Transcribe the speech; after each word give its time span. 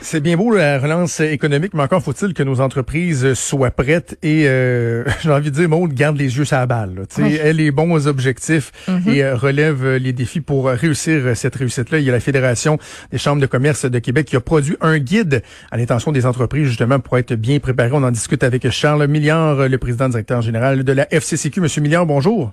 C'est 0.00 0.20
bien 0.20 0.36
beau 0.36 0.54
la 0.54 0.78
relance 0.78 1.18
économique, 1.20 1.74
mais 1.74 1.82
encore 1.82 2.02
faut-il 2.02 2.32
que 2.32 2.42
nos 2.44 2.60
entreprises 2.60 3.34
soient 3.34 3.72
prêtes 3.72 4.16
et 4.22 4.44
euh, 4.46 5.04
j'ai 5.22 5.30
envie 5.30 5.50
de 5.50 5.56
dire, 5.56 5.68
Maud 5.68 5.92
garde 5.92 6.16
les 6.16 6.38
yeux 6.38 6.44
sur 6.44 6.56
la 6.56 6.66
balle. 6.66 7.02
Elle 7.18 7.56
les 7.56 7.70
bons 7.72 8.06
objectifs 8.06 8.70
Mhm. 8.86 9.02
et 9.08 9.22
euh, 9.24 9.34
relève 9.34 9.96
les 9.96 10.12
défis 10.12 10.40
pour 10.40 10.66
réussir 10.68 11.36
cette 11.36 11.56
réussite-là. 11.56 11.98
Il 11.98 12.04
y 12.04 12.08
a 12.08 12.12
la 12.12 12.20
Fédération 12.20 12.78
des 13.10 13.18
chambres 13.18 13.42
de 13.42 13.46
commerce 13.46 13.84
de 13.84 13.98
Québec 13.98 14.26
qui 14.28 14.36
a 14.36 14.40
produit 14.40 14.76
un 14.80 14.98
guide 14.98 15.42
à 15.70 15.76
l'intention 15.76 16.12
des 16.12 16.26
entreprises 16.26 16.68
justement 16.68 17.00
pour 17.00 17.18
être 17.18 17.34
bien 17.34 17.58
préparées. 17.58 17.90
On 17.92 18.02
en 18.04 18.10
discute 18.12 18.44
avec 18.44 18.70
Charles 18.70 19.06
Milliard, 19.08 19.68
le 19.68 19.78
président 19.78 20.08
directeur 20.08 20.42
général 20.42 20.84
de 20.84 20.92
la 20.92 21.12
FCCQ. 21.12 21.60
Monsieur 21.60 21.82
Milliard, 21.82 22.06
bonjour. 22.06 22.52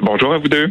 Bonjour 0.00 0.32
à 0.32 0.38
vous 0.38 0.48
deux. 0.48 0.70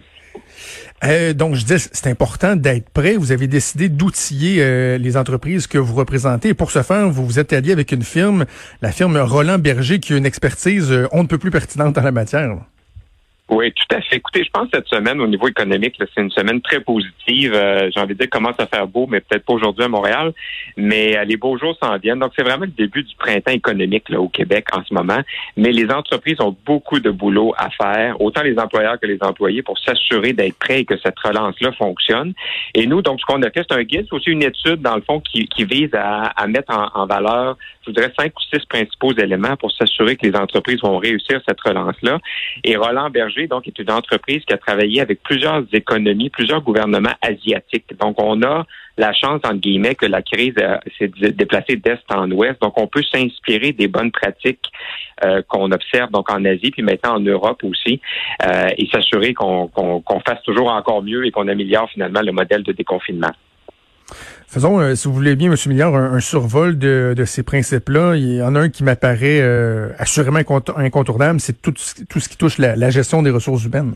Euh, 1.04 1.34
donc, 1.34 1.56
je 1.56 1.66
dis, 1.66 1.76
c'est 1.78 2.08
important 2.08 2.56
d'être 2.56 2.90
prêt. 2.90 3.16
Vous 3.16 3.32
avez 3.32 3.48
décidé 3.48 3.90
d'outiller 3.90 4.58
euh, 4.59 4.98
les 4.98 5.18
entreprises 5.18 5.68
que 5.68 5.78
vous 5.78 5.95
représentez. 5.95 6.50
Et 6.50 6.54
pour 6.54 6.72
ce 6.72 6.82
faire, 6.82 7.09
vous 7.09 7.26
vous 7.26 7.40
êtes 7.40 7.54
allié 7.54 7.72
avec 7.72 7.92
une 7.92 8.04
firme, 8.04 8.45
la 8.82 8.92
firme 8.92 9.17
Roland 9.17 9.60
Berger, 9.60 10.00
qui 10.00 10.14
a 10.14 10.17
une 10.17 10.26
expertise 10.26 10.92
euh, 10.92 11.08
on 11.12 11.23
ne 11.23 11.28
peut 11.28 11.38
plus 11.38 11.52
pertinente 11.52 11.98
en 11.98 12.02
la 12.02 12.12
matière. 12.12 12.58
Oui, 13.50 13.72
tout 13.72 13.95
à 13.95 14.00
fait. 14.02 14.17
Écoutez, 14.17 14.44
je 14.44 14.50
pense 14.52 14.69
que 14.69 14.78
cette 14.78 14.88
semaine, 14.88 15.19
au 15.19 15.25
niveau 15.25 15.47
économique, 15.47 15.95
c'est 15.97 16.22
une 16.22 16.30
semaine 16.30 16.61
très 16.61 16.81
positive. 16.81 17.52
Euh, 17.55 17.89
J'ai 17.92 18.00
envie 18.00 18.14
de 18.14 18.19
dire 18.19 18.30
commence 18.30 18.59
à 18.59 18.67
faire 18.67 18.86
beau, 18.86 19.08
mais 19.09 19.22
peut-être 19.22 19.44
pas 19.44 19.53
aujourd'hui 19.53 19.86
à 19.86 19.88
Montréal. 19.88 20.33
Mais 20.78 21.17
euh, 21.17 21.23
les 21.23 21.36
beaux 21.36 21.58
jours 21.58 21.75
s'en 21.81 21.97
viennent. 21.97 22.20
Donc, 22.20 22.31
c'est 22.36 22.44
vraiment 22.44 22.66
le 22.66 22.72
début 22.72 23.02
du 23.02 23.16
printemps 23.16 23.52
économique 23.52 24.08
là, 24.09 24.22
au 24.22 24.30
Québec 24.30 24.67
en 24.72 24.83
ce 24.83 24.94
moment. 24.94 25.20
Mais 25.58 25.72
les 25.72 25.89
entreprises 25.89 26.39
ont 26.42 26.55
beaucoup 26.64 27.00
de 27.00 27.09
boulot 27.09 27.55
à 27.58 27.72
faire, 27.72 28.22
autant 28.22 28.44
les 28.44 28.59
employeurs 28.59 29.00
que 29.00 29.08
les 29.08 29.17
employés, 29.22 29.64
pour 29.64 29.80
s'assurer 29.80 30.33
d'être 30.33 30.59
prêts 30.59 30.81
et 30.81 30.86
que 30.86 30.97
cette 30.97 31.17
relance-là 31.17 31.72
fonctionne. 31.72 32.33
Et 32.75 32.86
nous, 32.86 33.02
donc, 33.02 33.20
ce 33.20 33.25
qu'on 33.25 33.42
a 33.42 33.50
fait, 33.50 33.66
c'est 33.67 33.75
un 33.75 33.83
guide, 33.83 34.05
c'est 34.08 34.16
aussi 34.16 34.30
une 34.30 34.44
étude, 34.44 34.81
dans 34.83 34.95
le 34.95 35.02
fond, 35.02 35.22
qui, 35.22 35.47
qui 35.47 35.66
vise 35.66 35.89
à, 35.95 36.25
à 36.25 36.45
mettre 36.45 36.72
en, 36.72 36.92
en 36.94 37.08
valeur, 37.08 37.58
je 37.81 37.89
vous 37.89 37.94
dirais, 37.94 38.14
cinq 38.16 38.31
ou 38.38 38.42
six 38.55 38.64
principaux 38.67 39.14
éléments 39.14 39.55
pour 39.55 39.72
s'assurer 39.72 40.17
que 40.17 40.27
les 40.27 40.36
entreprises 40.36 40.81
vont 40.83 41.00
réussir 41.00 41.42
cette 41.47 41.59
relance-là. 41.61 42.20
Et 42.64 42.75
Roland 42.75 43.09
Berger, 43.09 43.39
donc, 43.48 43.68
est 43.68 43.80
une 43.80 43.92
entreprise 43.92 44.44
qui 44.45 44.54
a 44.54 44.58
travaillé 44.58 45.02
avec 45.02 45.22
plusieurs 45.23 45.64
économies, 45.73 46.30
plusieurs 46.30 46.62
gouvernements 46.62 47.16
asiatiques. 47.22 47.86
Donc, 48.00 48.22
on 48.22 48.42
a 48.44 48.66
la 48.98 49.14
chance, 49.14 49.42
entre 49.44 49.56
guillemets, 49.56 49.95
que 49.95 50.06
la 50.06 50.22
crise 50.22 50.54
euh, 50.59 50.78
s'est 50.98 51.12
déplacée 51.32 51.78
d'est 51.78 52.00
en 52.10 52.30
ouest. 52.32 52.62
Donc, 52.62 52.73
on 52.78 52.88
peut 52.88 53.04
s'inspirer 53.04 53.72
des 53.72 53.88
bonnes 53.88 54.12
pratiques 54.12 54.70
euh, 55.23 55.42
qu'on 55.48 55.72
observe 55.72 56.12
donc 56.12 56.30
en 56.32 56.44
Asie, 56.45 56.72
puis 56.72 56.84
maintenant 56.84 57.16
en 57.16 57.20
Europe 57.20 57.64
aussi, 57.64 58.02
euh, 58.45 58.70
et 58.78 58.88
s'assurer 58.88 59.33
qu'on 59.33 59.72
fasse 60.26 60.42
toujours 60.44 60.72
encore 60.72 61.02
mieux 61.02 61.26
et 61.26 61.32
qu'on 61.32 61.48
améliore 61.48 61.89
finalement 61.89 62.22
le 62.22 62.32
modèle 62.32 62.64
de 62.64 62.73
déconfinement. 62.73 63.32
Faisons, 64.47 64.80
euh, 64.80 64.95
si 64.95 65.08
vous 65.08 65.14
voulez 65.14 65.36
bien, 65.36 65.52
M. 65.52 65.58
Milliard, 65.67 65.93
un, 65.95 66.20
survol 66.20 66.77
de, 66.77 67.23
ces 67.25 67.43
principes-là. 67.43 68.15
Il 68.15 68.37
y 68.37 68.42
en 68.42 68.55
a 68.55 68.61
un 68.61 68.70
qui 68.70 68.83
m'apparaît 68.83 69.42
euh, 69.42 69.89
assurément 69.99 70.39
incont- 70.39 70.75
incontournable, 70.75 71.39
c'est 71.39 71.61
tout, 71.61 71.73
ce- 71.77 72.30
qui 72.30 72.37
touche 72.37 72.58
la, 72.58 72.89
gestion 72.89 73.21
des 73.21 73.30
ressources 73.30 73.64
humaines. 73.64 73.93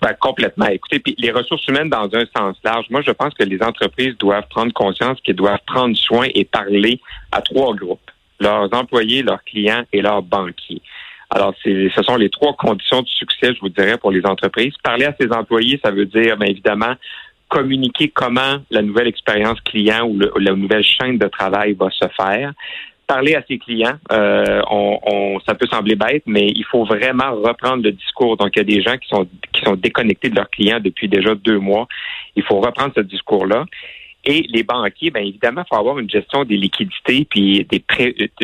Ben, 0.00 0.14
complètement. 0.20 0.66
Écoutez, 0.66 1.00
puis 1.00 1.16
les 1.18 1.32
ressources 1.32 1.66
humaines 1.66 1.90
dans 1.90 2.08
un 2.12 2.24
sens 2.36 2.56
large, 2.62 2.86
moi 2.88 3.00
je 3.04 3.10
pense 3.10 3.34
que 3.34 3.42
les 3.42 3.60
entreprises 3.60 4.16
doivent 4.16 4.46
prendre 4.48 4.72
conscience 4.72 5.18
qu'elles 5.24 5.34
doivent 5.34 5.58
prendre 5.66 5.96
soin 5.96 6.28
et 6.34 6.44
parler 6.44 7.00
à 7.32 7.42
trois 7.42 7.74
groupes 7.74 8.10
leurs 8.38 8.72
employés, 8.72 9.22
leurs 9.22 9.42
clients 9.42 9.82
et 9.92 10.00
leurs 10.00 10.22
banquiers. 10.22 10.80
Alors, 11.30 11.54
ce 11.62 12.02
sont 12.06 12.16
les 12.16 12.30
trois 12.30 12.54
conditions 12.54 13.02
de 13.02 13.08
succès, 13.08 13.52
je 13.54 13.60
vous 13.60 13.68
dirais, 13.68 13.98
pour 13.98 14.10
les 14.10 14.24
entreprises. 14.24 14.72
Parler 14.82 15.04
à 15.04 15.14
ses 15.20 15.30
employés, 15.30 15.78
ça 15.84 15.90
veut 15.90 16.06
dire, 16.06 16.38
bien 16.38 16.48
évidemment, 16.48 16.94
communiquer 17.48 18.08
comment 18.08 18.58
la 18.70 18.82
nouvelle 18.82 19.08
expérience 19.08 19.60
client 19.62 20.06
ou 20.06 20.18
la 20.38 20.54
nouvelle 20.54 20.84
chaîne 20.84 21.18
de 21.18 21.26
travail 21.28 21.74
va 21.74 21.90
se 21.90 22.06
faire. 22.16 22.52
Parler 23.06 23.34
à 23.34 23.42
ses 23.48 23.58
clients, 23.58 23.96
euh, 24.12 24.60
on, 24.70 24.98
on- 25.02 25.40
ça 25.40 25.54
peut 25.54 25.66
sembler 25.66 25.96
bête, 25.96 26.24
mais 26.26 26.46
il 26.48 26.64
faut 26.70 26.84
vraiment 26.84 27.32
reprendre 27.36 27.82
le 27.82 27.92
discours. 27.92 28.36
Donc, 28.36 28.50
il 28.54 28.58
y 28.58 28.60
a 28.60 28.64
des 28.64 28.82
gens 28.82 28.98
qui 28.98 29.08
sont 29.08 29.26
qui 29.54 29.62
sont 29.64 29.76
déconnectés 29.76 30.28
de 30.28 30.36
leurs 30.36 30.50
clients 30.50 30.78
depuis 30.78 31.08
déjà 31.08 31.34
deux 31.34 31.58
mois. 31.58 31.88
Il 32.36 32.42
faut 32.42 32.60
reprendre 32.60 32.92
ce 32.94 33.00
discours-là. 33.00 33.64
Et 34.30 34.44
les 34.50 34.62
banquiers, 34.62 35.10
bien 35.10 35.22
évidemment, 35.22 35.62
il 35.64 35.68
faut 35.70 35.80
avoir 35.80 35.98
une 35.98 36.10
gestion 36.10 36.44
des 36.44 36.58
liquidités 36.58 37.26
puis 37.30 37.64
des, 37.64 37.82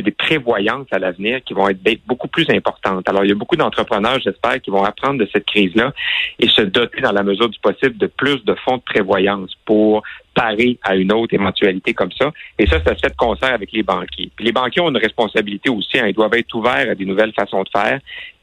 des 0.07 0.11
prévoyances 0.11 0.87
à 0.91 0.99
l'avenir 0.99 1.45
qui 1.45 1.53
vont 1.53 1.69
être 1.69 1.83
be- 1.83 2.01
beaucoup 2.07 2.27
plus 2.27 2.49
importantes. 2.49 3.07
Alors, 3.07 3.23
il 3.23 3.29
y 3.29 3.33
a 3.33 3.35
beaucoup 3.35 3.57
d'entrepreneurs, 3.57 4.19
j'espère, 4.19 4.63
qui 4.63 4.71
vont 4.71 4.83
apprendre 4.83 5.19
de 5.19 5.29
cette 5.31 5.45
crise-là 5.45 5.93
et 6.39 6.49
se 6.49 6.63
doter 6.63 7.03
dans 7.03 7.13
la 7.13 7.23
mesure 7.23 7.51
du 7.51 7.59
possible 7.59 7.99
de 7.99 8.07
plus 8.07 8.43
de 8.47 8.55
fonds 8.65 8.79
de 8.79 8.83
prévoyance 8.83 9.53
pour 9.67 10.03
parer 10.35 10.79
à 10.83 10.97
une 10.97 11.13
autre 11.13 11.35
éventualité 11.35 11.95
comme 11.95 12.13
ça. 12.13 12.33
Et 12.59 12.67
ça, 12.67 12.83
ça 12.85 12.95
se 12.95 13.01
fait 13.01 13.11
de 13.11 13.17
concert 13.17 13.53
avec 13.53 13.73
les 13.73 13.83
banquiers. 13.83 14.31
Les 14.39 14.53
banquiers 14.53 14.81
ont 14.81 14.91
une 14.91 14.99
responsabilité 14.99 15.71
aussi. 15.71 15.99
hein. 15.99 16.07
ils 16.09 16.15
doivent 16.15 16.35
être 16.35 16.53
ouverts 16.55 16.91
à 16.91 16.95
des 16.95 17.05
nouvelles 17.05 17.33
façons 17.33 17.63
de 17.63 17.69
faire. 17.69 18.01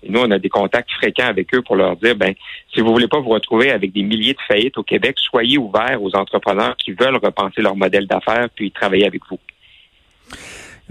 Nous, 0.08 0.20
on 0.20 0.32
a 0.32 0.40
des 0.40 0.50
contacts 0.50 0.92
fréquents 0.92 1.28
avec 1.28 1.54
eux 1.54 1.62
pour 1.62 1.76
leur 1.76 1.96
dire, 1.98 2.16
ben, 2.16 2.34
si 2.74 2.82
vous 2.82 2.92
voulez 2.92 3.08
pas 3.08 3.20
vous 3.20 3.30
retrouver 3.30 3.72
avec 3.72 3.92
des 3.92 4.02
milliers 4.02 4.34
de 4.34 4.42
faillites 4.48 4.78
au 4.78 4.84
Québec, 4.84 5.16
soyez 5.20 5.58
ouverts 5.58 6.02
aux 6.02 6.16
entrepreneurs 6.16 6.76
qui 6.78 6.92
veulent 6.92 7.20
repenser 7.22 7.62
leur 7.62 7.76
modèle 7.76 8.08
d'affaires 8.08 8.48
puis 8.56 8.72
travailler 8.72 9.06
avec 9.06 9.22
vous. 9.30 9.40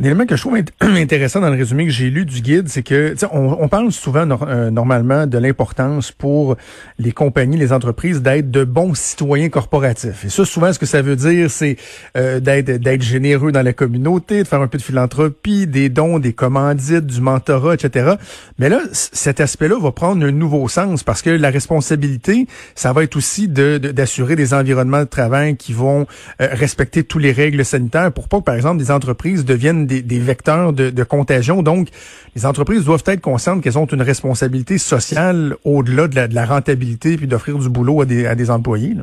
Un 0.00 0.04
élément 0.04 0.24
que 0.24 0.34
je 0.34 0.40
trouve 0.40 0.56
int- 0.56 0.70
intéressant 0.80 1.40
dans 1.40 1.50
le 1.50 1.56
résumé 1.58 1.84
que 1.84 1.90
j'ai 1.92 2.08
lu 2.08 2.24
du 2.24 2.40
guide, 2.40 2.68
c'est 2.70 2.82
que 2.82 3.14
on, 3.32 3.58
on 3.60 3.68
parle 3.68 3.92
souvent 3.92 4.26
euh, 4.48 4.70
normalement 4.70 5.26
de 5.26 5.36
l'importance 5.36 6.10
pour 6.10 6.56
les 6.98 7.12
compagnies, 7.12 7.58
les 7.58 7.70
entreprises 7.70 8.22
d'être 8.22 8.50
de 8.50 8.64
bons 8.64 8.94
citoyens 8.94 9.50
corporatifs. 9.50 10.24
Et 10.24 10.30
ça, 10.30 10.46
souvent, 10.46 10.72
ce 10.72 10.78
que 10.78 10.86
ça 10.86 11.02
veut 11.02 11.16
dire, 11.16 11.50
c'est 11.50 11.76
euh, 12.16 12.40
d'être 12.40 12.70
d'être 12.80 13.02
généreux 13.02 13.52
dans 13.52 13.60
la 13.60 13.74
communauté, 13.74 14.42
de 14.42 14.48
faire 14.48 14.62
un 14.62 14.68
peu 14.68 14.78
de 14.78 14.82
philanthropie, 14.82 15.66
des 15.66 15.90
dons, 15.90 16.18
des 16.18 16.32
commandites, 16.32 17.04
du 17.04 17.20
mentorat, 17.20 17.74
etc. 17.74 18.14
Mais 18.58 18.70
là, 18.70 18.80
cet 18.92 19.38
aspect-là 19.38 19.78
va 19.78 19.92
prendre 19.92 20.24
un 20.24 20.32
nouveau 20.32 20.66
sens 20.68 21.02
parce 21.02 21.20
que 21.20 21.28
la 21.28 21.50
responsabilité, 21.50 22.46
ça 22.74 22.94
va 22.94 23.02
être 23.02 23.16
aussi 23.16 23.48
d'assurer 23.48 24.34
des 24.34 24.54
environnements 24.54 25.00
de 25.00 25.04
travail 25.04 25.56
qui 25.56 25.74
vont 25.74 26.06
euh, 26.40 26.48
respecter 26.52 27.04
toutes 27.04 27.20
les 27.20 27.32
règles 27.32 27.66
sanitaires 27.66 28.10
pour 28.12 28.28
pas 28.28 28.38
que, 28.38 28.44
par 28.44 28.54
exemple, 28.54 28.78
des 28.78 28.90
entreprises 28.90 29.44
deviennent 29.44 29.89
des, 29.98 30.18
vecteurs 30.18 30.72
de, 30.72 31.04
contagion. 31.04 31.62
Donc, 31.62 31.88
les 32.34 32.46
entreprises 32.46 32.84
doivent 32.84 33.02
être 33.06 33.20
conscientes 33.20 33.62
qu'elles 33.62 33.78
ont 33.78 33.86
une 33.86 34.02
responsabilité 34.02 34.78
sociale 34.78 35.56
au-delà 35.64 36.08
de 36.08 36.34
la, 36.34 36.46
rentabilité 36.46 37.16
puis 37.16 37.26
d'offrir 37.26 37.58
du 37.58 37.68
boulot 37.68 38.02
à 38.02 38.04
des, 38.04 38.50
employés. 38.50 38.94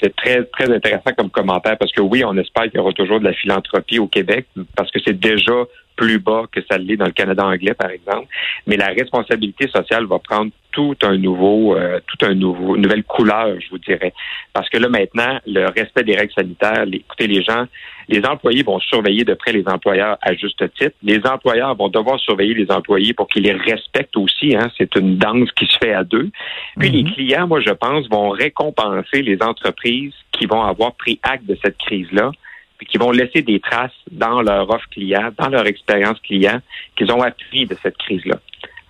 C'est 0.00 0.14
très, 0.16 0.44
très 0.44 0.72
intéressant 0.74 1.12
comme 1.16 1.30
commentaire 1.30 1.76
parce 1.78 1.92
que 1.92 2.00
oui, 2.00 2.24
on 2.24 2.36
espère 2.36 2.64
qu'il 2.64 2.76
y 2.76 2.78
aura 2.78 2.92
toujours 2.92 3.20
de 3.20 3.24
la 3.24 3.32
philanthropie 3.32 3.98
au 3.98 4.08
Québec 4.08 4.46
parce 4.76 4.90
que 4.90 4.98
c'est 5.04 5.18
déjà 5.18 5.52
plus 5.96 6.18
bas 6.18 6.44
que 6.50 6.60
ça 6.70 6.78
l'est 6.78 6.96
dans 6.96 7.06
le 7.06 7.12
Canada 7.12 7.44
anglais, 7.44 7.74
par 7.74 7.90
exemple. 7.90 8.26
Mais 8.66 8.76
la 8.76 8.88
responsabilité 8.88 9.68
sociale 9.68 10.06
va 10.06 10.18
prendre 10.18 10.50
tout 10.72 10.96
un 11.02 11.18
nouveau, 11.18 11.76
euh, 11.76 12.00
tout 12.06 12.24
un 12.26 12.34
nouveau, 12.34 12.76
une 12.76 12.82
nouvelle 12.82 13.04
couleur, 13.04 13.60
je 13.60 13.68
vous 13.70 13.78
dirais. 13.78 14.14
Parce 14.54 14.68
que 14.70 14.78
là, 14.78 14.88
maintenant, 14.88 15.38
le 15.46 15.66
respect 15.66 16.02
des 16.02 16.16
règles 16.16 16.32
sanitaires, 16.32 16.86
les- 16.86 16.98
écoutez, 16.98 17.26
les 17.26 17.42
gens, 17.42 17.66
les 18.08 18.24
employés 18.24 18.62
vont 18.62 18.80
surveiller 18.80 19.24
de 19.24 19.34
près 19.34 19.52
les 19.52 19.68
employeurs 19.68 20.16
à 20.22 20.34
juste 20.34 20.64
titre. 20.74 20.96
Les 21.02 21.20
employeurs 21.26 21.74
vont 21.74 21.88
devoir 21.88 22.18
surveiller 22.20 22.54
les 22.54 22.70
employés 22.70 23.12
pour 23.12 23.28
qu'ils 23.28 23.42
les 23.42 23.52
respectent 23.52 24.16
aussi. 24.16 24.56
Hein. 24.56 24.70
C'est 24.78 24.96
une 24.96 25.18
danse 25.18 25.52
qui 25.52 25.66
se 25.66 25.76
fait 25.76 25.92
à 25.92 26.04
deux. 26.04 26.30
Puis 26.78 26.88
les 26.90 27.04
clients, 27.04 27.46
moi, 27.46 27.60
je 27.60 27.72
pense, 27.72 28.08
vont 28.08 28.30
récompenser 28.30 29.22
les 29.22 29.38
entreprises 29.42 30.14
qui 30.32 30.46
vont 30.46 30.62
avoir 30.62 30.94
pris 30.94 31.20
acte 31.22 31.44
de 31.44 31.56
cette 31.62 31.76
crise-là 31.78 32.32
puis 32.82 32.90
qui 32.90 32.98
vont 32.98 33.12
laisser 33.12 33.42
des 33.42 33.60
traces 33.60 33.92
dans 34.10 34.42
leur 34.42 34.68
offre 34.68 34.88
client, 34.90 35.30
dans 35.38 35.48
leur 35.48 35.66
expérience 35.66 36.18
client, 36.20 36.58
qu'ils 36.96 37.12
ont 37.12 37.22
appris 37.22 37.64
de 37.64 37.76
cette 37.80 37.96
crise-là. 37.96 38.40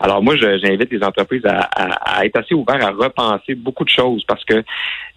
Alors 0.00 0.22
moi, 0.22 0.34
j'invite 0.36 0.90
les 0.90 1.04
entreprises 1.04 1.44
à, 1.44 2.24
être 2.24 2.38
assez 2.38 2.54
ouverts 2.54 2.82
à 2.84 2.90
repenser 2.90 3.54
beaucoup 3.54 3.84
de 3.84 3.90
choses 3.90 4.24
parce 4.26 4.42
que 4.46 4.64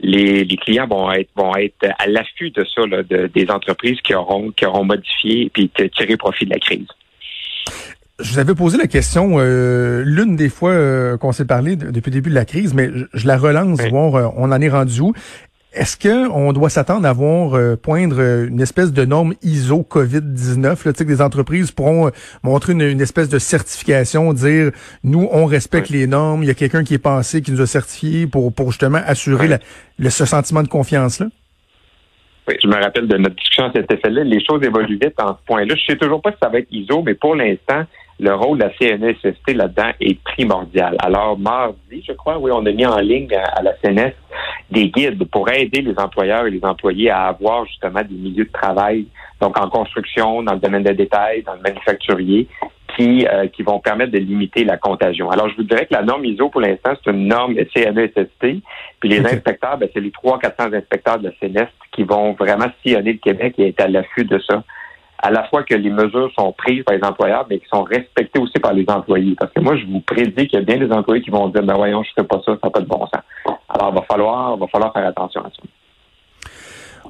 les, 0.02 0.46
clients 0.58 0.88
vont 0.88 1.10
être 1.14 1.30
vont 1.36 1.56
être 1.56 1.88
à 1.98 2.06
l'affût 2.08 2.52
de 2.52 2.66
ça, 2.66 2.82
des 3.10 3.50
entreprises 3.50 4.02
qui 4.02 4.14
auront 4.14 4.52
qui 4.52 4.66
auront 4.66 4.84
modifié 4.84 5.46
et 5.46 5.50
puis 5.50 5.72
tiré 5.96 6.18
profit 6.18 6.46
de 6.46 6.52
la 6.52 6.60
crise. 6.60 6.88
Je 8.20 8.34
vous 8.34 8.40
avais 8.40 8.56
posé 8.56 8.78
la 8.78 8.88
question 8.88 9.38
euh, 9.40 10.04
l'une 10.06 10.36
des 10.36 10.50
fois 10.50 10.72
euh, 10.72 11.18
qu'on 11.18 11.32
s'est 11.32 11.46
parlé 11.46 11.76
depuis 11.76 12.12
le 12.12 12.16
début 12.16 12.30
de 12.30 12.36
la 12.36 12.46
crise, 12.46 12.74
mais 12.74 12.90
je, 13.14 13.28
la 13.28 13.38
relance, 13.38 13.82
voir 13.90 14.16
euh, 14.16 14.28
on 14.36 14.52
en 14.52 14.62
est 14.62 14.70
rendu 14.70 15.02
où. 15.02 15.14
Est-ce 15.76 15.98
que 15.98 16.30
on 16.30 16.54
doit 16.54 16.70
s'attendre 16.70 17.06
à 17.06 17.12
voir 17.12 17.78
poindre 17.78 18.22
une 18.48 18.62
espèce 18.62 18.94
de 18.94 19.04
norme 19.04 19.34
ISO 19.44 19.86
Covid-19, 19.90 20.86
là, 20.86 20.94
que 20.94 21.04
des 21.04 21.22
entreprises 21.22 21.72
pourront 21.72 22.12
montrer 22.44 22.72
une, 22.74 23.02
espèce 23.02 23.28
de 23.28 23.40
certification, 23.40 24.32
dire 24.32 24.72
nous 25.04 25.28
on 25.32 25.46
respecte 25.46 25.90
les 25.90 26.08
normes, 26.08 26.44
il 26.44 26.48
y 26.48 26.50
a 26.50 26.54
quelqu'un 26.54 26.84
qui 26.84 26.94
est 26.94 27.00
passé, 27.00 27.42
qui 27.42 27.52
nous 27.52 27.62
a 27.62 27.68
certifié 27.68 28.26
pour, 28.26 28.54
pour 28.54 28.72
justement 28.72 29.02
assurer 29.06 29.60
le, 30.00 30.10
ce 30.10 30.26
sentiment 30.26 30.64
de 30.64 30.70
confiance 30.70 31.20
là? 31.20 31.28
Oui, 32.48 32.56
je 32.62 32.68
me 32.68 32.76
rappelle 32.76 33.08
de 33.08 33.18
notre 33.18 33.36
discussion 33.36 33.66
à 33.66 33.72
cet 33.74 33.92
effet-là. 33.92 34.24
Les 34.24 34.44
choses 34.44 34.62
évoluent 34.64 35.00
vite 35.02 35.20
en 35.20 35.36
ce 35.36 35.44
point-là. 35.48 35.74
Je 35.76 35.84
sais 35.84 35.98
toujours 35.98 36.22
pas 36.22 36.32
si 36.32 36.38
ça 36.42 36.50
va 36.50 36.60
être 36.60 36.68
ISO, 36.72 37.02
mais 37.02 37.16
pour 37.16 37.36
l'instant, 37.36 37.86
le 38.20 38.34
rôle 38.34 38.58
de 38.58 38.64
la 38.64 38.74
CNSST 38.78 39.54
là-dedans 39.54 39.92
est 40.00 40.22
primordial. 40.24 40.96
Alors, 41.00 41.38
mardi, 41.38 42.04
je 42.08 42.14
crois, 42.14 42.38
oui, 42.38 42.52
on 42.54 42.66
a 42.66 42.72
mis 42.72 42.86
en 42.86 42.98
ligne 43.00 43.28
à, 43.34 43.62
la 43.62 43.74
CNS 43.84 44.14
des 44.72 44.90
guides 44.90 45.26
pour 45.26 45.50
aider 45.52 45.82
les 45.82 45.98
employeurs 46.00 46.46
et 46.48 46.52
les 46.52 46.64
employés 46.64 47.10
à 47.10 47.26
avoir 47.26 47.66
justement 47.66 48.02
des 48.02 48.16
milieux 48.16 48.46
de 48.46 48.52
travail, 48.52 49.06
donc 49.42 49.60
en 49.60 49.70
construction, 49.70 50.44
dans 50.44 50.54
le 50.54 50.60
domaine 50.60 50.84
des 50.84 50.94
détails, 50.94 51.44
dans 51.44 51.56
le 51.56 51.62
manufacturier, 51.62 52.48
qui, 52.96 53.28
euh, 53.28 53.48
qui 53.48 53.64
vont 53.64 53.80
permettre 53.80 54.14
de 54.14 54.20
limiter 54.20 54.64
la 54.64 54.78
contagion. 54.78 55.30
Alors, 55.30 55.50
je 55.50 55.56
vous 55.58 55.64
dirais 55.64 55.86
que 55.86 55.94
la 55.94 56.02
norme 56.02 56.24
ISO, 56.24 56.48
pour 56.50 56.62
l'instant, 56.62 56.94
c'est 57.04 57.12
une 57.12 57.28
norme 57.28 57.56
CNESST. 57.76 58.62
Puis 59.00 59.10
les 59.10 59.20
inspecteurs, 59.20 59.78
ben, 59.78 59.90
c'est 59.94 60.00
les 60.00 60.12
300-400 60.12 60.74
inspecteurs 60.74 61.20
de 61.20 61.26
la 61.26 61.32
CNES 61.42 61.68
qui 61.92 62.04
vont 62.04 62.32
vraiment 62.34 62.68
sillonner 62.82 63.14
le 63.14 63.20
Québec 63.20 63.56
et 63.58 63.70
être 63.70 63.82
à 63.82 63.90
l'affût 63.90 64.24
de 64.24 64.40
ça 64.40 64.64
à 65.20 65.32
la 65.32 65.44
fois 65.46 65.64
que 65.64 65.74
les 65.74 65.90
mesures 65.90 66.32
sont 66.38 66.52
prises 66.52 66.84
par 66.84 66.96
les 66.96 67.04
employeurs, 67.04 67.46
mais 67.50 67.60
qui 67.60 67.68
sont 67.68 67.84
respectées 67.84 68.40
aussi 68.40 68.60
par 68.60 68.74
les 68.74 68.86
employés. 68.88 69.36
Parce 69.40 69.52
que 69.54 69.60
moi, 69.60 69.76
je 69.76 69.86
vous 69.86 70.02
prédis 70.02 70.48
qu'il 70.48 70.60
y 70.60 70.62
a 70.62 70.66
bien 70.66 70.78
des 70.78 70.92
employés 70.92 71.22
qui 71.22 71.30
vont 71.30 71.48
dire, 71.50 71.64
ben 71.64 71.76
voyons, 71.76 72.04
je 72.04 72.10
ne 72.10 72.24
fais 72.24 72.28
pas 72.28 72.42
ça, 72.46 72.54
ça 72.54 72.60
n'a 72.64 72.70
pas 72.70 72.82
de 72.82 72.86
bon 72.86 73.00
sens. 73.00 73.56
Alors, 73.70 73.92
il 73.92 73.96
va 73.96 74.02
falloir, 74.04 74.58
va 74.58 74.68
falloir 74.68 74.94
faire 74.94 75.08
attention 75.08 75.42
à 75.42 75.46
ça. 75.46 75.64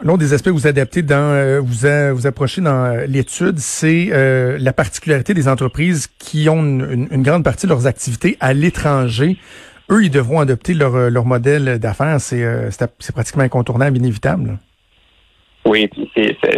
L'un 0.03 0.17
des 0.17 0.33
aspects 0.33 0.47
que 0.47 0.51
vous 0.51 0.67
adaptez 0.67 1.01
dans, 1.01 1.15
euh, 1.15 1.61
vous, 1.61 1.87
vous 2.15 2.27
approchez 2.27 2.61
dans 2.61 3.05
l'étude, 3.07 3.59
c'est 3.59 4.09
euh, 4.11 4.57
la 4.59 4.73
particularité 4.73 5.33
des 5.33 5.47
entreprises 5.47 6.07
qui 6.19 6.49
ont 6.49 6.61
une, 6.61 7.23
grande 7.23 7.43
partie 7.43 7.65
de 7.65 7.71
leurs 7.71 7.87
activités 7.87 8.37
à 8.41 8.53
l'étranger. 8.53 9.37
Eux, 9.89 10.03
ils 10.03 10.09
devront 10.09 10.41
adopter 10.41 10.73
leur, 10.73 11.09
leur 11.09 11.25
modèle 11.25 11.79
d'affaires. 11.79 12.19
C'est 12.19 12.43
euh, 12.43 12.69
pratiquement 13.13 13.43
incontournable, 13.43 13.97
inévitable. 13.97 14.57
Oui, 15.65 15.88
puis 15.88 16.09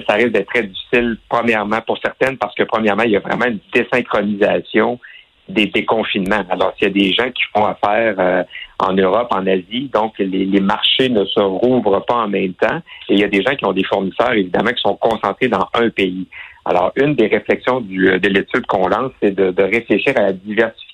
ça 0.08 0.16
risque 0.16 0.32
d'être 0.32 0.50
très 0.50 0.64
difficile, 0.64 1.18
premièrement, 1.30 1.80
pour 1.82 1.98
certaines, 2.00 2.38
parce 2.38 2.54
que 2.56 2.64
premièrement, 2.64 3.04
il 3.04 3.12
y 3.12 3.16
a 3.16 3.22
vraiment 3.22 3.46
une 3.46 3.60
désynchronisation 3.74 5.00
des 5.48 5.68
déconfinements. 5.68 6.44
Alors, 6.50 6.74
s'il 6.78 6.90
y 6.90 6.92
a 6.92 6.94
des 6.94 7.14
gens 7.14 7.32
qui 7.32 7.44
font 7.56 7.66
affaire 7.66 8.16
euh, 8.20 8.44
en 8.80 8.92
Europe, 8.94 9.28
en 9.32 9.48
Asie, 9.48 9.90
donc 9.94 10.14
les, 10.20 10.46
les, 10.46 10.60
marchés 10.60 11.08
ne 11.08 11.24
se 11.24 11.40
rouvrent 11.40 12.04
pas 12.06 12.16
en 12.16 12.28
même 12.28 12.54
temps, 12.54 12.82
et 13.08 13.14
il 13.14 13.20
y 13.20 13.24
a 13.24 13.30
des 13.30 13.42
gens 13.42 13.56
qui 13.56 13.66
ont 13.66 13.72
des 13.72 13.86
fournisseurs, 13.86 14.34
évidemment, 14.34 14.72
qui 14.72 14.82
sont 14.82 14.98
concentrés 14.98 15.48
dans 15.48 15.70
un 15.74 15.90
pays. 15.90 16.28
Alors, 16.66 16.92
une 16.98 17.16
des 17.16 17.28
réflexions 17.28 17.80
du, 17.80 18.20
de 18.20 18.28
l'étude 18.28 18.66
qu'on 18.66 18.90
lance, 18.90 19.14
c'est 19.22 19.32
de, 19.32 19.52
de 19.52 19.64
réfléchir 19.64 20.14
à 20.18 20.24
la 20.24 20.34
diversification 20.34 20.87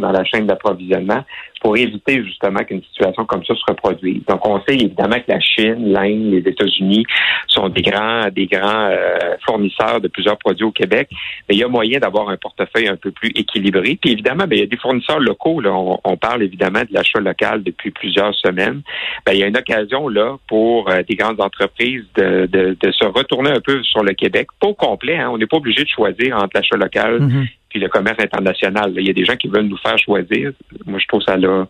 dans 0.00 0.12
la 0.12 0.24
chaîne 0.24 0.46
d'approvisionnement 0.46 1.24
pour 1.60 1.78
éviter 1.78 2.22
justement 2.24 2.60
qu'une 2.60 2.82
situation 2.82 3.24
comme 3.24 3.42
ça 3.44 3.54
se 3.54 3.62
reproduise. 3.66 4.22
Donc, 4.28 4.46
on 4.46 4.60
sait 4.68 4.74
évidemment 4.74 5.16
que 5.16 5.32
la 5.32 5.40
Chine, 5.40 5.92
l'Inde, 5.92 6.32
les 6.32 6.50
États-Unis 6.50 7.06
sont 7.48 7.70
des 7.70 7.80
grands, 7.80 8.28
des 8.30 8.46
grands 8.46 8.90
euh, 8.90 9.36
fournisseurs 9.46 10.00
de 10.00 10.08
plusieurs 10.08 10.36
produits 10.36 10.64
au 10.64 10.72
Québec, 10.72 11.08
mais 11.48 11.54
il 11.54 11.58
y 11.58 11.64
a 11.64 11.68
moyen 11.68 12.00
d'avoir 12.00 12.28
un 12.28 12.36
portefeuille 12.36 12.88
un 12.88 12.96
peu 12.96 13.12
plus 13.12 13.30
équilibré. 13.30 13.98
Puis 14.00 14.12
évidemment, 14.12 14.46
bien, 14.46 14.58
il 14.58 14.60
y 14.60 14.64
a 14.64 14.66
des 14.66 14.76
fournisseurs 14.76 15.20
locaux. 15.20 15.62
On, 15.64 16.16
parle 16.18 16.42
évidemment 16.42 16.80
de 16.80 16.92
l'achat 16.92 17.18
local 17.18 17.62
depuis 17.62 17.90
plusieurs 17.90 18.34
semaines. 18.34 18.82
Bien, 19.26 19.34
il 19.34 19.40
y 19.40 19.42
a 19.42 19.46
une 19.46 19.56
occasion 19.56 20.08
là 20.08 20.36
pour 20.48 20.90
euh, 20.90 21.02
des 21.08 21.16
grandes 21.16 21.40
entreprises 21.40 22.04
de, 22.16 22.76
se 22.82 23.04
retourner 23.06 23.50
un 23.50 23.60
peu 23.60 23.82
sur 23.82 24.02
le 24.02 24.12
Québec, 24.12 24.48
pas 24.60 24.68
au 24.68 24.74
complet. 24.74 25.16
Hein, 25.16 25.30
on 25.32 25.38
n'est 25.38 25.46
pas 25.46 25.56
obligé 25.56 25.82
de 25.82 25.88
choisir 25.88 26.36
entre 26.36 26.50
l'achat 26.54 26.76
local 26.76 27.20
mm-hmm 27.20 27.46
puis 27.74 27.82
le 27.82 27.88
commerce 27.88 28.20
international. 28.20 28.92
Il 28.96 29.04
y 29.04 29.10
a 29.10 29.12
des 29.12 29.24
gens 29.24 29.34
qui 29.34 29.48
veulent 29.48 29.66
nous 29.66 29.76
faire 29.78 29.98
choisir. 29.98 30.52
Moi, 30.86 31.00
je 31.00 31.06
trouve 31.08 31.22
ça 31.22 31.36
là, 31.36 31.66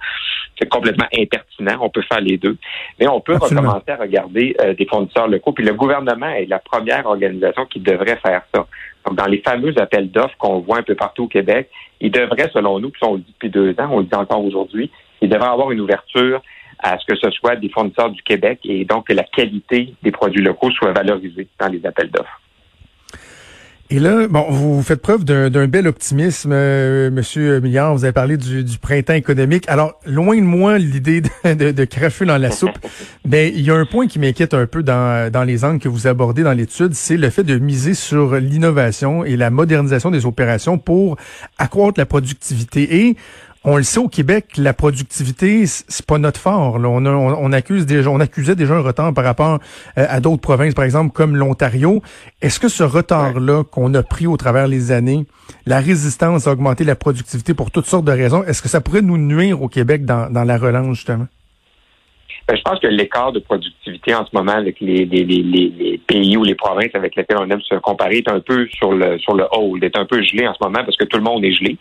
c'est 0.59 0.69
complètement 0.69 1.07
impertinent. 1.19 1.79
On 1.81 1.89
peut 1.89 2.03
faire 2.03 2.21
les 2.21 2.37
deux. 2.37 2.59
Mais 3.01 3.09
on 3.09 3.23
peut 3.23 3.37
recommencer 3.37 3.89
à 3.91 3.97
regarder 3.97 4.55
euh, 4.61 4.75
des 4.75 4.85
fournisseurs 4.85 5.29
locaux. 5.29 5.53
Puis 5.53 5.65
le 5.65 5.73
gouvernement 5.73 6.29
est 6.29 6.45
la 6.45 6.59
première 6.59 7.07
organisation 7.07 7.65
qui 7.65 7.81
devrait 7.81 8.19
faire 8.23 8.43
ça. 8.55 8.67
Donc, 9.07 9.17
dans 9.17 9.25
les 9.25 9.39
fameux 9.39 9.73
appels 9.79 10.11
d'offres 10.11 10.37
qu'on 10.37 10.59
voit 10.59 10.79
un 10.79 10.83
peu 10.83 10.95
partout 10.95 11.25
au 11.25 11.29
Québec, 11.29 11.71
il 12.03 12.11
devrait, 12.11 12.51
selon 12.53 12.79
nous, 12.81 12.91
puis 12.91 13.01
on 13.05 13.15
le 13.15 13.21
dit 13.21 13.33
depuis 13.33 13.51
deux 13.51 13.71
ans, 13.79 13.89
on 13.91 14.01
le 14.01 14.05
dit 14.05 14.15
encore 14.15 14.45
aujourd'hui, 14.45 14.91
il 15.23 15.31
devrait 15.31 15.49
avoir 15.49 15.71
une 15.71 15.81
ouverture 15.81 16.43
à 16.81 16.99
ce 16.99 17.07
que 17.07 17.17
ce 17.17 17.31
soit 17.31 17.57
des 17.57 17.71
fournisseurs 17.71 18.11
du 18.11 18.23
Québec 18.23 18.61
et 18.65 18.85
donc 18.85 19.07
que 19.07 19.15
la 19.15 19.23
qualité 19.23 19.95
des 20.03 20.11
produits 20.11 20.43
locaux 20.43 20.71
soit 20.71 20.93
valorisée 20.93 21.49
dans 21.59 21.69
les 21.69 21.85
appels 21.87 22.11
d'offres. 22.11 22.41
Et 23.91 23.99
là, 23.99 24.27
bon, 24.29 24.47
vous 24.51 24.83
faites 24.83 25.03
preuve 25.03 25.25
d'un 25.25 25.69
bel 25.69 25.87
optimisme, 25.87 26.53
euh, 26.53 27.11
Monsieur 27.11 27.61
Milliard. 27.61 27.95
Vous 27.95 28.05
avez 28.05 28.15
parlé 28.15 28.39
du, 28.39 28.65
printemps 28.81 29.13
économique. 29.13 29.69
Alors, 29.69 30.01
loin 30.07 30.37
de 30.37 30.41
moi 30.41 30.79
l'idée 30.79 31.21
de, 31.21 31.71
de, 31.71 31.85
cracher 31.85 32.25
dans 32.25 32.39
la 32.39 32.51
soupe, 32.51 32.79
mais 33.29 33.51
il 33.51 33.61
y 33.61 33.71
a 33.71 33.75
un 33.75 33.85
point 33.85 34.07
qui 34.07 34.19
m'inquiète 34.19 34.55
un 34.55 34.67
peu 34.67 34.83
dans, 34.83 35.31
dans 35.31 35.45
les 35.45 35.65
angles 35.65 35.81
que 35.81 35.89
vous 35.89 36.07
abordez 36.07 36.43
dans 36.43 36.55
l'étude, 36.55 36.95
c'est 36.95 37.19
le 37.19 37.29
fait 37.29 37.45
de 37.45 37.59
miser 37.59 37.93
sur 37.93 38.37
l'innovation 38.37 39.23
et 39.23 39.37
la 39.37 39.51
modernisation 39.51 40.11
des 40.11 40.25
opérations 40.25 40.79
pour 40.79 41.19
accroître 41.59 42.01
la 42.01 42.07
productivité. 42.07 43.07
Et 43.07 43.17
on 43.65 43.79
le 43.79 43.83
sait 43.83 43.99
au 43.99 44.09
Québec, 44.09 44.53
la 44.59 44.75
productivité, 44.75 45.67
c'est 45.67 46.05
pas 46.05 46.19
notre 46.19 46.39
fort. 46.39 46.75
On, 46.77 47.07
on, 47.07 47.53
accuse 47.53 47.87
déjà, 47.87 48.11
on 48.11 48.21
accusait 48.21 48.55
déjà 48.55 48.75
un 48.75 48.81
retard 48.81 49.15
par 49.15 49.25
rapport 49.25 49.59
euh, 49.97 50.07
à 50.09 50.21
d'autres 50.21 50.43
provinces, 50.43 50.75
par 50.75 50.85
exemple 50.85 51.13
comme 51.13 51.35
l'Ontario. 51.35 52.03
Est-ce 52.43 52.61
que 52.61 52.69
ce 52.69 52.83
retard-là 52.83 53.65
qu'on 53.65 53.95
a 53.95 54.03
pris 54.03 54.27
au 54.27 54.37
travers 54.37 54.69
les 54.69 54.93
années, 54.93 55.27
la 55.65 55.81
résistance 55.81 56.47
à 56.47 56.53
augmenter 56.53 56.85
la 56.85 56.95
productivité 56.95 57.55
pour 57.55 57.71
toutes 57.71 57.87
sortes 57.87 58.05
de 58.05 58.13
raisons, 58.13 58.45
est-ce 58.45 58.61
que 58.61 58.69
ça 58.69 58.83
pourrait 58.83 59.03
nous 59.03 59.19
nuire 59.19 59.63
au 59.63 59.69
Québec 59.69 60.05
dans, 60.05 60.31
dans 60.31 60.45
la 60.45 60.59
relance 60.59 60.97
justement? 60.97 61.27
Ben, 62.47 62.57
je 62.57 62.63
pense 62.63 62.79
que 62.79 62.87
l'écart 62.87 63.33
de 63.33 63.39
productivité 63.39 64.15
en 64.15 64.27
ce 64.27 64.31
moment 64.35 64.53
avec 64.53 64.79
les, 64.81 65.07
les, 65.07 65.25
les, 65.25 65.43
les, 65.43 65.99
pays 66.07 66.37
ou 66.37 66.45
les 66.45 66.55
provinces 66.55 66.95
avec 66.95 67.17
lesquelles 67.17 67.39
on 67.41 67.49
aime 67.49 67.63
se 67.63 67.77
comparer 67.77 68.19
est 68.19 68.29
un 68.29 68.41
peu 68.41 68.67
sur 68.77 68.93
le 68.93 69.19
sur 69.19 69.35
le 69.35 69.47
hold, 69.51 69.83
est 69.83 69.97
un 69.97 70.05
peu 70.05 70.23
gelé 70.23 70.47
en 70.47 70.53
ce 70.53 70.63
moment 70.63 70.85
parce 70.85 70.97
que 70.97 71.05
tout 71.05 71.17
le 71.17 71.23
monde 71.23 71.43
est 71.45 71.53
gelé. 71.53 71.79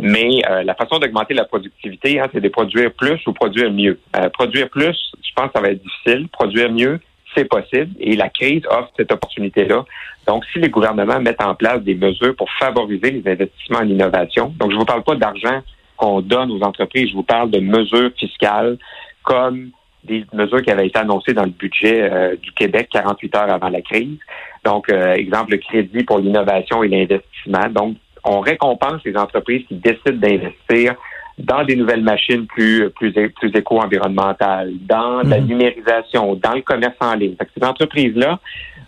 Mais 0.00 0.42
euh, 0.48 0.62
la 0.62 0.74
façon 0.76 0.98
d'augmenter 0.98 1.34
la 1.34 1.44
productivité, 1.44 2.20
hein, 2.20 2.28
c'est 2.32 2.40
de 2.40 2.48
produire 2.48 2.92
plus 2.92 3.18
ou 3.26 3.32
produire 3.32 3.72
mieux. 3.72 3.98
Euh, 4.16 4.28
produire 4.28 4.68
plus, 4.68 4.96
je 5.24 5.32
pense 5.34 5.46
que 5.46 5.52
ça 5.56 5.60
va 5.60 5.70
être 5.70 5.82
difficile. 5.82 6.28
Produire 6.28 6.70
mieux, 6.70 7.00
c'est 7.36 7.44
possible. 7.44 7.90
Et 7.98 8.14
la 8.14 8.28
crise 8.28 8.62
offre 8.70 8.90
cette 8.96 9.10
opportunité-là. 9.10 9.84
Donc, 10.28 10.44
si 10.52 10.60
les 10.60 10.68
gouvernements 10.68 11.20
mettent 11.20 11.42
en 11.42 11.54
place 11.54 11.82
des 11.82 11.94
mesures 11.94 12.34
pour 12.36 12.50
favoriser 12.60 13.10
les 13.10 13.30
investissements 13.30 13.78
en 13.78 13.88
innovation, 13.88 14.54
donc 14.58 14.70
je 14.70 14.76
ne 14.76 14.80
vous 14.80 14.86
parle 14.86 15.02
pas 15.02 15.16
d'argent 15.16 15.62
qu'on 15.96 16.20
donne 16.20 16.50
aux 16.52 16.62
entreprises, 16.62 17.10
je 17.10 17.14
vous 17.14 17.22
parle 17.22 17.50
de 17.50 17.58
mesures 17.58 18.10
fiscales 18.18 18.76
comme 19.22 19.70
des 20.06 20.24
mesures 20.32 20.62
qui 20.62 20.70
avaient 20.70 20.86
été 20.86 20.98
annoncées 20.98 21.34
dans 21.34 21.44
le 21.44 21.50
budget 21.50 22.10
euh, 22.10 22.36
du 22.36 22.52
Québec 22.52 22.88
48 22.92 23.36
heures 23.36 23.50
avant 23.50 23.68
la 23.68 23.82
crise. 23.82 24.18
Donc, 24.64 24.88
euh, 24.88 25.14
exemple, 25.14 25.52
le 25.52 25.58
crédit 25.58 26.04
pour 26.04 26.18
l'innovation 26.18 26.82
et 26.82 26.88
l'investissement. 26.88 27.68
Donc, 27.70 27.96
on 28.24 28.40
récompense 28.40 29.02
les 29.04 29.16
entreprises 29.16 29.64
qui 29.68 29.74
décident 29.74 30.18
d'investir 30.18 30.94
dans 31.38 31.64
des 31.64 31.76
nouvelles 31.76 32.02
machines 32.02 32.46
plus 32.46 32.90
plus 32.90 33.12
plus 33.12 33.50
éco-environnementales, 33.54 34.72
dans 34.80 35.22
la 35.22 35.40
mhm. 35.40 35.46
numérisation, 35.46 36.34
dans 36.34 36.54
le 36.54 36.62
commerce 36.62 36.96
en 37.00 37.14
ligne. 37.14 37.36
ces 37.56 37.64
entreprises-là 37.64 38.40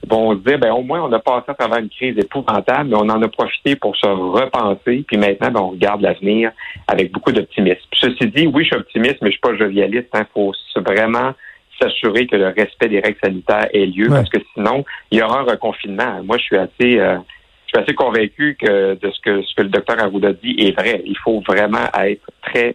vont 0.09 0.33
se 0.33 0.39
dire, 0.39 0.59
ben 0.59 0.73
au 0.73 0.83
moins 0.83 1.03
on 1.03 1.13
a 1.13 1.19
passé 1.19 1.45
à 1.49 1.55
travers 1.55 1.79
une 1.79 1.89
crise 1.89 2.17
épouvantable, 2.19 2.91
mais 2.91 2.97
on 2.97 3.09
en 3.09 3.23
a 3.23 3.29
profité 3.29 3.77
pour 3.77 3.97
se 3.97 4.07
repenser, 4.07 5.05
puis 5.07 5.17
maintenant 5.17 5.51
ben, 5.51 5.61
on 5.61 5.71
regarde 5.71 6.01
l'avenir 6.01 6.51
avec 6.87 7.13
beaucoup 7.13 7.33
d'optimisme. 7.33 7.81
Ceci 7.93 8.27
dit, 8.27 8.47
oui, 8.47 8.65
je 8.65 8.69
suis 8.69 8.77
optimiste, 8.77 9.19
mais 9.23 9.29
je 9.29 9.33
suis 9.33 9.41
pas 9.41 9.57
jovialiste. 9.57 10.09
Il 10.15 10.21
hein. 10.21 10.27
faut 10.35 10.53
vraiment 10.77 11.33
s'assurer 11.81 12.27
que 12.27 12.37
le 12.37 12.49
respect 12.49 12.89
des 12.89 13.01
règles 13.01 13.19
sanitaires 13.23 13.69
ait 13.73 13.87
lieu, 13.87 14.09
parce 14.09 14.29
que 14.29 14.39
sinon 14.55 14.85
il 15.11 15.19
y 15.19 15.23
aura 15.23 15.41
un 15.41 15.45
reconfinement. 15.45 16.23
Moi, 16.25 16.39
je 16.39 16.43
suis 16.43 16.57
assez 16.57 16.99
euh, 16.99 17.19
je 17.67 17.77
suis 17.77 17.85
assez 17.85 17.95
convaincu 17.95 18.57
que 18.61 18.95
de 18.95 19.11
ce 19.11 19.21
que 19.21 19.43
ce 19.43 19.55
que 19.55 19.63
le 19.63 19.69
docteur 19.69 20.03
Arruda 20.03 20.33
dit 20.33 20.57
est 20.59 20.73
vrai. 20.79 21.03
Il 21.05 21.17
faut 21.19 21.41
vraiment 21.47 21.87
être 22.03 22.31
très 22.43 22.75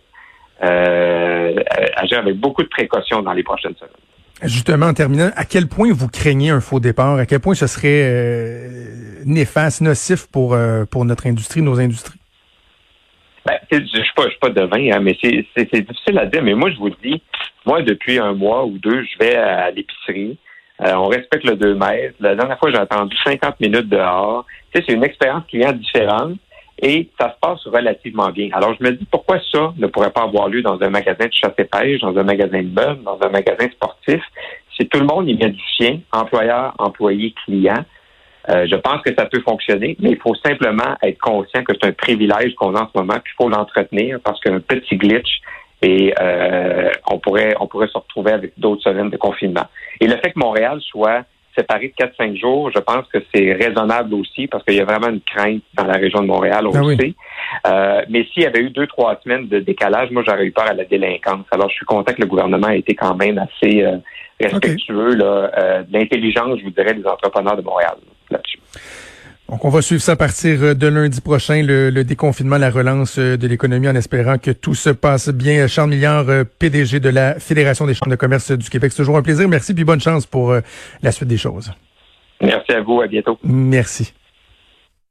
euh, 0.64 1.56
agir 1.96 2.20
avec 2.20 2.36
beaucoup 2.36 2.64
de 2.64 2.70
précautions 2.70 3.22
dans 3.22 3.34
les 3.34 3.44
prochaines 3.44 3.76
semaines. 3.76 3.92
Justement, 4.44 4.88
en 4.88 4.94
terminant, 4.94 5.30
à 5.36 5.46
quel 5.46 5.68
point 5.68 5.90
vous 5.94 6.10
craignez 6.10 6.50
un 6.50 6.60
faux 6.60 6.80
départ? 6.80 7.16
À 7.16 7.26
quel 7.26 7.40
point 7.40 7.54
ce 7.54 7.68
serait 7.68 8.04
euh, 8.04 9.24
néfaste, 9.26 9.82
nocif 9.82 10.28
pour, 10.28 10.54
euh, 10.54 10.86
pour 10.86 11.06
notre 11.06 11.28
industrie, 11.28 11.62
nos 11.62 11.80
industries? 11.80 12.20
Ben, 13.46 13.58
je 13.72 13.78
ne 13.78 13.86
suis 13.86 14.14
pas, 14.16 14.26
pas 14.42 14.50
devin, 14.50 14.92
hein, 14.92 15.00
mais 15.02 15.18
c'est 15.22 15.82
difficile 15.82 16.18
à 16.18 16.26
dire. 16.26 16.44
Mais 16.44 16.54
moi, 16.54 16.72
je 16.72 16.78
vous 16.78 16.90
dis, 17.04 17.22
moi, 17.66 17.82
depuis 17.82 18.20
un 18.20 18.34
mois 18.34 18.66
ou 18.66 18.78
deux, 18.78 19.04
je 19.04 19.18
vais 19.20 19.36
à 19.36 19.72
l'épicerie. 19.72 20.38
Euh, 20.82 20.94
on 20.96 21.08
respecte 21.08 21.46
le 21.46 21.56
2 21.56 21.76
mètres. 21.76 22.16
La 22.20 22.36
dernière 22.36 22.58
fois, 22.60 22.72
j'ai 22.72 22.80
attendu 22.80 23.16
50 23.24 23.60
minutes 23.60 23.90
dehors. 23.90 24.46
Tu 24.74 24.80
sais, 24.80 24.86
c'est 24.88 24.96
une 24.96 25.04
expérience 25.04 25.44
client 25.48 25.72
différente 25.72 26.38
et 26.84 27.10
ça 27.18 27.34
se 27.34 27.40
passe 27.40 27.66
relativement 27.66 28.30
bien. 28.30 28.50
Alors, 28.52 28.76
je 28.78 28.84
me 28.84 28.92
dis, 28.92 29.06
pourquoi 29.10 29.40
ça 29.52 29.74
ne 29.78 29.88
pourrait 29.88 30.12
pas 30.12 30.24
avoir 30.24 30.50
lieu 30.50 30.62
dans 30.62 30.80
un 30.82 30.90
magasin 30.90 31.26
de 31.26 31.34
chasse 31.34 31.54
et 31.58 31.64
pêche, 31.64 32.02
dans 32.02 32.16
un 32.18 32.24
magasin 32.24 32.62
de 32.62 32.68
meubles, 32.68 33.04
dans 33.04 33.18
un 33.22 33.30
magasin 33.30 33.70
sportif? 33.72 34.22
Si 34.78 34.86
tout 34.90 35.00
le 35.00 35.06
monde 35.06 35.30
y 35.30 35.36
met 35.36 35.50
du 35.50 35.64
chien, 35.78 36.02
employeur, 36.12 36.74
employé, 36.78 37.34
client, 37.46 37.86
euh, 38.50 38.68
je 38.70 38.76
pense 38.76 39.02
que 39.02 39.14
ça 39.18 39.26
peut 39.26 39.42
fonctionner, 39.42 39.96
mais 40.00 40.12
il 40.12 40.18
faut 40.18 40.36
simplement 40.36 40.98
être 41.02 41.20
conscient 41.20 41.64
que 41.64 41.74
c'est 41.74 41.88
un 41.88 41.94
privilège 41.94 42.54
qu'on 42.56 42.76
a 42.76 42.82
en 42.82 42.90
ce 42.94 43.00
moment, 43.00 43.18
puis 43.24 43.34
il 43.34 43.42
faut 43.42 43.50
l'entretenir 43.50 44.20
parce 44.22 44.42
qu'un 44.42 44.60
petit 44.60 44.98
glitch 44.98 45.40
et 45.82 46.14
euh, 46.20 46.90
on 47.10 47.20
pourrait 47.20 47.56
on 47.60 47.68
pourrait 47.68 47.88
se 47.88 47.98
retrouver 47.98 48.32
avec 48.32 48.52
d'autres 48.58 48.82
semaines 48.82 49.10
de 49.10 49.18
confinement. 49.18 49.68
Et 50.02 50.08
le 50.08 50.16
fait 50.18 50.32
que 50.32 50.40
Montréal 50.40 50.82
soit 50.82 51.24
séparé 51.58 51.94
de 51.98 52.06
4-5 52.06 52.40
jours, 52.40 52.72
je 52.74 52.80
pense 52.80 53.06
que 53.08 53.20
c'est 53.34 53.54
raisonnable 53.54 54.14
aussi 54.16 54.48
parce 54.48 54.64
qu'il 54.64 54.76
y 54.76 54.80
a 54.80 54.86
vraiment 54.86 55.10
une 55.10 55.22
crainte 55.22 55.62
dans 55.74 55.86
la 55.86 55.94
région 55.94 56.22
de 56.22 56.28
Montréal, 56.28 56.66
on 56.68 56.74
ah 56.74 56.96
sait. 56.98 57.14
Euh, 57.68 58.02
mais 58.10 58.26
s'il 58.26 58.44
y 58.44 58.46
avait 58.46 58.62
eu 58.62 58.70
deux, 58.70 58.88
trois 58.88 59.20
semaines 59.24 59.48
de 59.48 59.60
décalage, 59.60 60.12
moi 60.12 60.24
j'aurais 60.26 60.46
eu 60.46 60.52
peur 60.52 60.68
à 60.70 60.74
la 60.74 60.86
délinquance. 60.86 61.46
Alors 61.52 61.70
je 61.70 61.76
suis 61.76 61.86
content 61.86 62.14
que 62.14 62.22
le 62.22 62.28
gouvernement 62.28 62.70
ait 62.70 62.80
été 62.80 62.96
quand 62.96 63.16
même 63.16 63.38
assez 63.38 63.84
euh, 63.84 63.98
respectueux 64.40 65.16
là, 65.16 65.52
euh, 65.58 65.84
de 65.84 65.94
l'intelligence, 65.94 66.60
je 66.60 66.64
vous 66.64 66.72
dirais, 66.72 66.94
des 66.94 67.06
entrepreneurs 67.06 67.58
de 67.58 67.62
Montréal 67.62 67.96
là-dessus. 68.30 68.60
Donc, 69.54 69.66
on 69.66 69.70
va 69.70 69.84
suivre 69.84 70.02
ça 70.02 70.14
à 70.14 70.16
partir 70.16 70.76
de 70.76 70.88
lundi 70.88 71.22
prochain, 71.22 71.62
le, 71.62 71.92
déconfinement, 72.04 72.58
la 72.58 72.72
relance 72.72 73.20
de 73.20 73.48
l'économie, 73.48 73.88
en 73.88 73.94
espérant 73.94 74.40
que 74.40 74.50
tout 74.50 74.74
se 74.74 74.90
passe 74.90 75.30
bien. 75.30 75.68
Charles 75.68 75.92
Milliard, 75.92 76.26
PDG 76.58 77.00
de 77.00 77.10
la 77.10 77.36
Fédération 77.36 77.86
des 77.86 77.94
chambres 77.94 78.10
de 78.10 78.16
commerce 78.16 78.52
du 78.52 78.68
Québec. 78.68 78.92
C'est 78.92 79.04
toujours 79.04 79.18
un 79.18 79.22
plaisir. 79.22 79.48
Merci, 79.48 79.76
puis 79.76 79.84
bonne 79.84 80.02
chance 80.02 80.26
pour 80.26 80.56
la 81.04 81.12
suite 81.12 81.30
des 81.30 81.38
choses. 81.38 81.72
Merci 82.42 82.72
à 82.72 82.82
vous. 82.82 83.02
À 83.02 83.06
bientôt. 83.06 83.38
Merci. 83.44 84.12